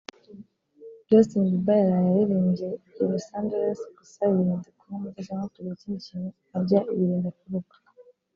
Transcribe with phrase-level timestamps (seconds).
[1.07, 2.69] Justin Bieber yaraye aririmbiye
[2.99, 7.75] i Los Angeless gusa yirinze kunywa amata cyangwa kugira ikindi kintu arya yirinda kuruka